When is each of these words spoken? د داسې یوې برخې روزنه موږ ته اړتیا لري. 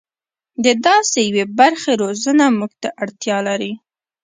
د 0.63 0.65
داسې 0.85 1.19
یوې 1.29 1.45
برخې 1.59 1.91
روزنه 2.01 2.45
موږ 2.59 2.71
ته 2.81 2.89
اړتیا 3.03 3.37
لري. 3.47 3.71